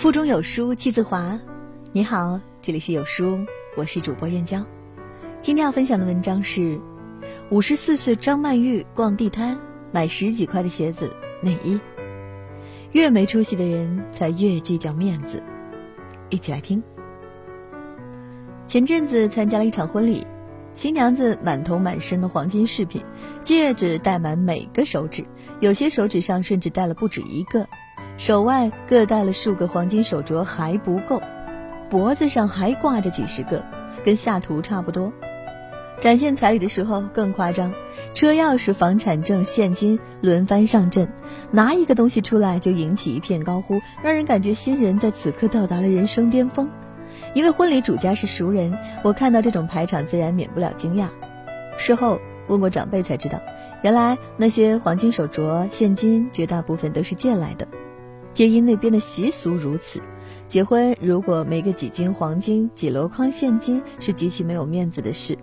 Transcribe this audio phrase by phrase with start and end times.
[0.00, 1.38] 腹中有书气自华。
[1.92, 3.38] 你好，这里是有书，
[3.76, 4.64] 我是主播燕娇。
[5.42, 6.80] 今天要分享的文章是：
[7.50, 9.58] 五十四岁张曼玉逛地摊
[9.92, 11.78] 买十几块的鞋子内衣。
[12.92, 15.42] 越没出息的人才越计较面子。
[16.30, 16.82] 一起来听。
[18.66, 20.26] 前阵子参加了一场婚礼，
[20.72, 23.04] 新娘子满头满身的黄金饰品，
[23.44, 25.22] 戒指戴满每个手指，
[25.60, 27.68] 有些手指上甚至戴了不止一个。
[28.20, 31.22] 手腕各戴了数个黄金手镯还不够，
[31.88, 33.64] 脖子上还挂着几十个，
[34.04, 35.10] 跟下图差不多。
[36.00, 37.72] 展现彩礼的时候更夸张，
[38.12, 41.08] 车钥匙、房产证、现金轮番上阵，
[41.50, 46.68] 拿一个东西出来就引起一片高呼，让人感觉新人在此刻到达了人生巅峰。
[47.32, 51.08] 因为婚礼主家是熟人，我看到这种排场自然免不了惊讶。
[51.78, 53.40] 事后问过长辈才知道，
[53.80, 57.66] 原来那些黄金手镯、现金绝大部分都是借来的。
[58.40, 60.00] 皆因那边的习俗如此，
[60.46, 65.36] 结婚如果没个几斤黄金、几箩筐现金，是极其没有面子的事。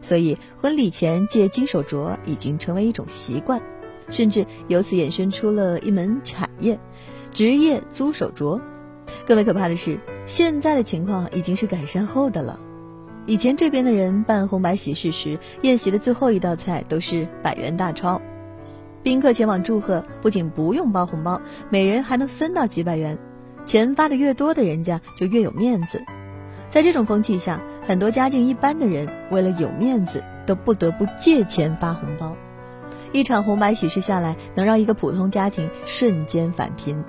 [0.00, 3.62] 所以婚礼前借金手镯已经成为一种习惯，
[4.08, 6.76] 甚至由此衍生出了一门产业——
[7.32, 8.60] 职业租手镯。
[9.28, 12.58] 更为可怕的是，现在的情况已经是改善后的了。
[13.26, 18.20] 以前这边的人办红白喜事时，宴席的最后一道菜都是百元大钞。
[19.02, 23.18] 宾客前往祝贺，不仅不用包红包，每人还能分到几百元。
[23.64, 26.02] 钱发的越多的人家就越有面子。
[26.68, 32.36] 在这种风气下，很多家境一般的人为了有面子，都不得不借钱发红包。
[33.12, 37.02] 一场红白喜事下来，能让一个普通家庭瞬间返贫，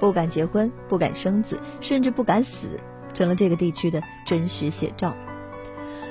[0.00, 2.80] 不敢结婚，不敢生子，甚至不敢死，
[3.12, 5.14] 成了这个地区的真实写照。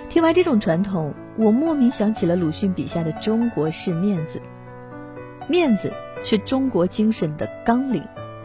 [0.08, 4.42] 听完这种传统，我莫名想起了鲁迅笔下的中国式面子。
[5.50, 5.92] 面子
[6.24, 8.04] 是中国精神的纲领，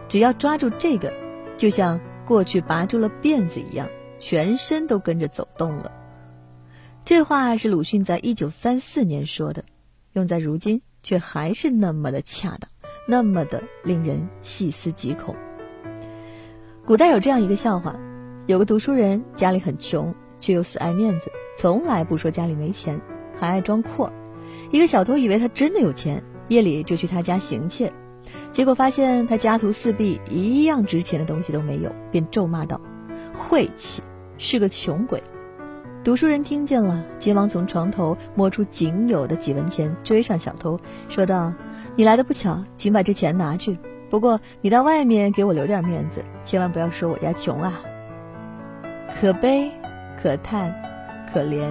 [0.09, 1.13] 只要抓住这个，
[1.59, 3.87] 就像过去拔住了辫子一样，
[4.19, 5.93] 全身都跟着走动了。
[7.05, 9.67] 这话是鲁迅在一九三四年说的，
[10.15, 12.71] 用在如今却还是那么的恰当，
[13.07, 15.37] 那么的令人细思极恐。
[16.87, 17.95] 古代有这样一个笑话：
[18.47, 22.99] 有个读书人家里很穷，却又死爱面子，从来不说家里没钱，
[23.39, 24.11] 还爱装阔。
[24.71, 26.25] 一个小偷以为他真的有钱。
[26.49, 27.93] 夜里就去他家行窃，
[28.51, 32.81] 结果发现他家徒四壁，一样值钱的东西都没有，便咒骂道
[33.33, 34.03] ：“晦气，
[34.37, 35.23] 是个穷鬼！”
[36.05, 40.79] 读书人听见了，急忙从床头摸出仅有的几文钱，追上小偷，
[41.09, 41.51] 说道
[41.97, 43.79] ：“你来的不巧，请把这钱拿去。
[44.11, 47.81] 不过你到外面给我留点面子，千万不要说我家穷啊！”
[49.19, 49.71] 可悲，
[50.23, 50.75] 可叹，
[51.33, 51.63] 可怜。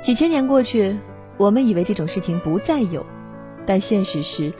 [0.00, 0.96] 几千年过去。
[1.38, 3.06] 我们以为这种事情不再有，
[3.64, 4.52] 但现实是，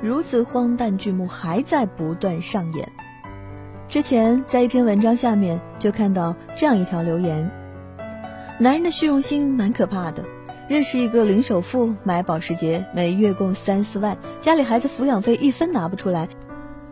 [0.00, 2.88] 如此荒诞剧目还在不断上演。
[3.88, 7.50] 之前在一篇文章下面就看到这样一条留言：
[8.58, 10.22] 男人的虚荣心蛮可怕的。
[10.66, 16.28] 认识一个零首付买保时捷，每月供三四万，家里孩子抚养费一分拿不出来，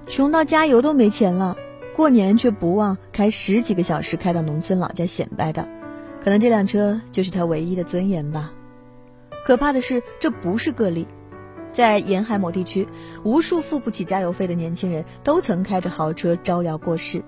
[0.06, 1.56] 穷到加油都没钱了。
[1.97, 5.67] 过年却不忘开十几个小时开到农村老家显摆的，
[6.23, 8.53] 可能这辆车就是他唯一的尊严吧。
[9.45, 11.07] 可怕的是，这不是个例，
[11.73, 12.87] 在沿海某地区，
[13.25, 17.23] 无数付不起加油费的年轻人都曾开着豪车招摇过市。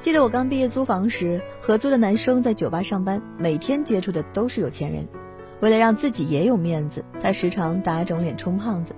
[0.00, 5.08] 记得我刚毕业租房时，合租的男生在酒吧上班，每天接触的都是有钱人。
[5.60, 8.94] 为了让自己也有面子，他时常打肿脸充胖子。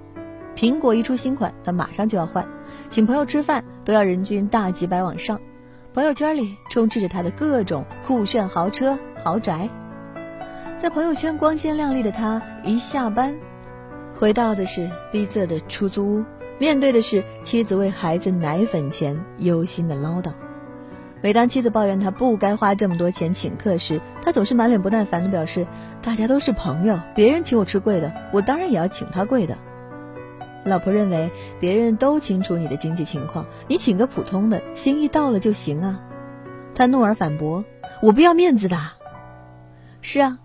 [0.57, 2.45] 苹果一出新款，他马上就要换；
[2.89, 5.41] 请朋友吃饭都要人均大几百往上。
[5.95, 9.69] 朋友圈里充斥着他的各种酷炫豪车豪宅。
[10.79, 13.35] 在朋友圈光鲜亮丽的他，一下班，
[14.15, 16.25] 回到的是逼仄的出租屋，
[16.59, 20.33] 面对的是妻子为孩子奶粉钱忧心的唠叨。
[21.23, 25.67] 每当妻子抱怨他不该花这么多钱请客时，他总是满脸不耐烦地表示
[26.03, 29.57] ：“大家都是朋友，别人请我吃贵的，我当然也要请他贵的。”
[30.63, 36.01] 老婆认为别人都清楚你的经济情况，你请个普通的，心意到了就行啊。
[36.75, 37.65] 他怒而反驳
[38.03, 38.77] ：“我不要面子的。”
[40.03, 40.39] 是啊。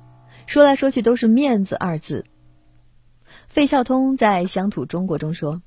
[0.51, 2.25] 说来说去都是面子二字。
[3.47, 5.61] 费孝通在《乡土中国》中说：“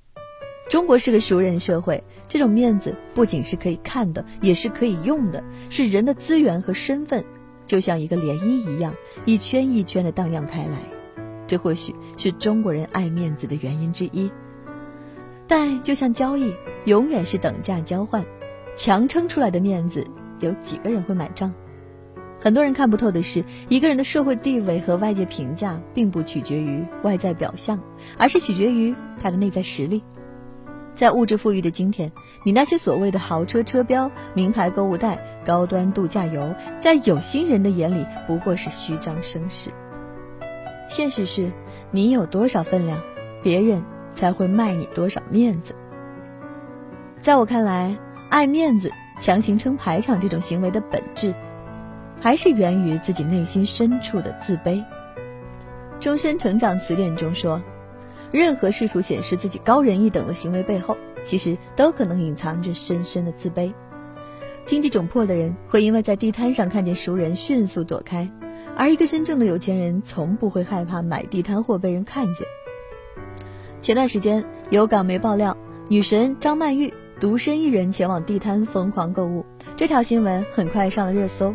[0.69, 7.25] 中国是个熟人社会，这种面子不仅是可以看的，也是可以用的，是人的资源和身份，
[7.65, 8.95] 就像一个涟漪一样，
[9.25, 10.79] 一圈一圈的荡漾开来。
[11.47, 14.31] 这或许是中国人爱面子的原因之一。
[15.47, 16.53] 但就像交易，
[16.85, 18.23] 永远是等价交换，
[18.77, 20.07] 强撑出来的面子，
[20.41, 21.55] 有几个人会买账？”
[22.45, 27.81] 很多人看不透的是，一个人的社会地位和外界评价，并不取决于外在表象，
[28.19, 30.05] 而是取决于他的内在实力。
[30.95, 32.13] 在物质富裕的今天，
[32.45, 39.71] 你那些所谓的豪车车标、名牌购物袋、高端度假游，在有心人的眼里不过是虚张声势。
[40.87, 41.51] 现实是，
[41.93, 43.01] 你有多少分量，
[43.43, 43.83] 别人
[44.15, 45.75] 才会卖你多少面子。
[47.23, 47.97] 在我看来，
[48.29, 51.35] 爱面子、强行撑排场这种行为的本质，
[52.21, 54.77] 还是源于自己内心深处的自卑。
[56.01, 57.61] 《终身成长词典》中说。
[58.33, 63.73] 任何试图显示自己高人一等的行为背后，其实都可能隐藏着深深的自卑。
[64.65, 68.29] 经济窘迫的人会因为在地摊上看见熟人迅速躲开，
[68.77, 72.45] 而一个真正的有钱人从不会害怕买地摊货被人看见。
[73.81, 75.57] 前段时间有港媒爆料，
[75.89, 79.47] 女神张曼玉独身一人前往地摊疯狂购物，
[79.77, 81.55] 这条新闻很快上了热搜。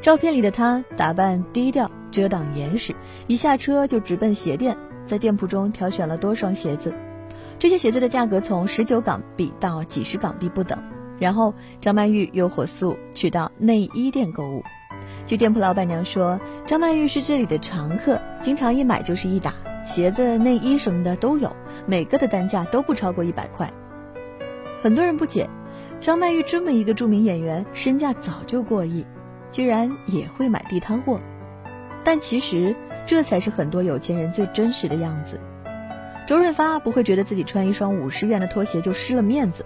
[0.00, 2.94] 照片里的她打扮低调，遮挡严实，
[3.26, 4.76] 一下车就直奔鞋店。
[5.06, 6.92] 在店铺中挑选了多双鞋子，
[7.58, 10.78] 这些鞋子的价格从十九港币到几十港币不等。
[11.18, 14.62] 然后张曼玉又火速去到内衣店购物。
[15.26, 19.54] 据店铺老板娘说，张曼玉是这里的常客，经常一买就是一打，
[19.86, 21.50] 鞋子、内衣什么的都有，
[21.86, 23.72] 每个的单价都不超过一百块。
[24.82, 25.48] 很多人不解，
[26.00, 29.04] 张曼玉这么一个著名演员，身价早就过亿，
[29.50, 31.20] 居然也会买地摊货。
[32.04, 32.76] 但其实。
[33.08, 35.40] 这才是很多有钱人最真实的样子。
[36.26, 39.64] 周润发不会觉得自己穿一双五十元的拖鞋就失了面子，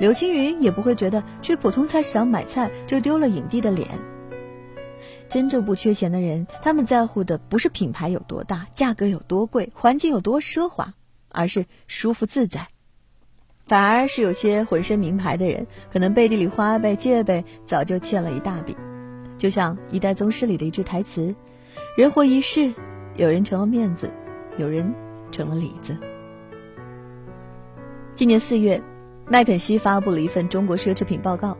[0.00, 3.86] 刘青云也不会觉得去普通菜市场买菜就丢了影帝的脸。
[5.28, 10.94] 真正不缺钱的人，他们在乎的不是品牌有多大、价格有多贵、环境有多奢华，
[11.28, 12.66] 而是舒服自在。
[13.64, 18.76] 反而是有些浑身名牌的人，可能背地里花呗、借呗早就欠了一大笔。
[19.42, 21.34] 就像《一代宗师》里的一句台词。
[21.96, 22.72] 人活一世，
[23.16, 24.08] 有人成了面子，
[24.56, 24.94] 有人
[25.32, 25.96] 成了里子。
[28.14, 28.80] 今年四月，
[29.26, 31.58] 麦肯锡发布了一份中国奢侈品报告。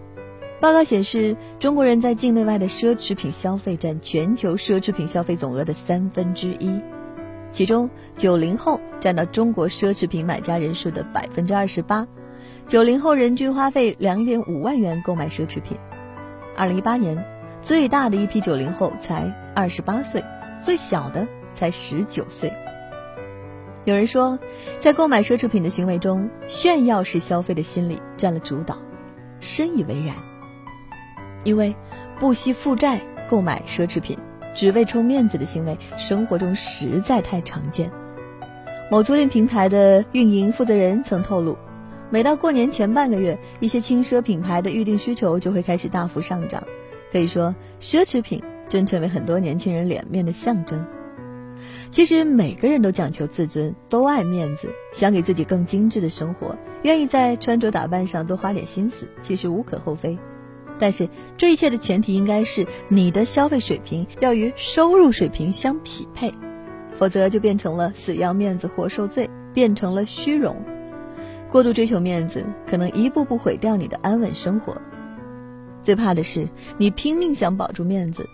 [0.61, 6.81] 报告显示，中国人在境内外的奢侈品消费占全球奢侈品消费总额的三分之一，
[7.51, 12.07] 其中九零后占到中国奢侈品买家人数的百分之二十八。
[12.69, 15.77] 九零后人均花费两点五万元购买奢侈品。
[16.57, 17.42] 二零一八年。
[17.63, 20.25] 最大的一批九零后才二十八岁，
[20.65, 22.53] 最小的才十九岁。
[23.85, 24.39] 有人说，
[24.81, 28.79] 在购买奢侈品的行为中，炫耀式消费的心理占了主导，
[29.39, 30.17] 深以为然。
[31.45, 31.75] 因为
[32.19, 33.01] 不惜负债
[33.31, 34.19] 购买奢侈品，
[34.55, 37.91] 只为充面子的行为，生活中实在太常见。
[38.91, 41.57] 某租赁平台的运营负责人曾透露，
[42.11, 46.63] 每到过年前半个月，一些轻奢品牌的预订需求就会开始大幅上涨。
[47.13, 50.83] 可以说，奢侈品真成为很多年轻人脸面的象征。
[51.91, 60.19] 其实每个人都讲求自尊，都爱面子，想给自己更精致的生活，愿意在穿着打扮上多花点心思，其实无可厚非。
[60.79, 66.33] 但是这一切的前提应该是你的消费水平要与收入水平相匹配，
[66.97, 70.57] 否则就变成了死要面子活受罪，变成了虚荣。
[71.51, 74.81] 过度追求面子，可能一步步毁掉你的安稳生活。
[75.83, 76.49] 最怕的是，
[76.79, 78.29] 你拼命想保住面子，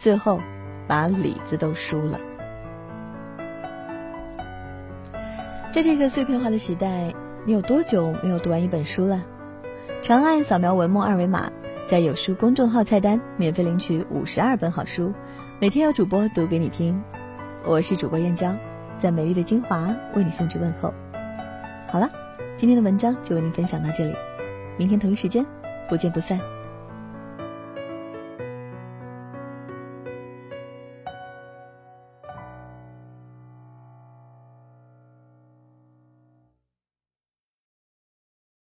[0.00, 0.40] 最后
[0.86, 2.18] 把里子都输了。
[5.72, 7.12] 在这个碎片化的时代，
[7.44, 9.22] 你有多久没有读完一本书了？
[10.00, 11.50] 长按扫描文末二维码，
[11.88, 15.12] 在有书公众号菜单免费领取五十二本好书，
[15.60, 17.02] 每天有主播读给你听。
[17.66, 18.54] 我是主播燕娇，
[18.98, 20.94] 在美丽的金华为你送去问候。
[21.88, 22.10] 好了，
[22.56, 24.14] 今天的文章就为您分享到这里，
[24.78, 25.44] 明天同一时间
[25.88, 26.53] 不见不散。